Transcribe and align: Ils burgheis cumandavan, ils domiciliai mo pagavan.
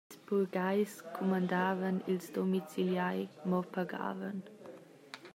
Ils 0.13 0.17
burgheis 0.27 0.93
cumandavan, 1.13 1.97
ils 2.11 2.25
domiciliai 2.37 3.19
mo 3.49 3.59
pagavan. 3.73 4.39